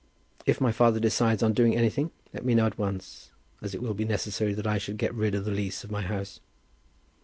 [0.47, 3.29] If my father decides on doing anything, let me know at once,
[3.61, 6.01] as it will be necessary that I should get rid of the lease of my
[6.01, 6.39] house."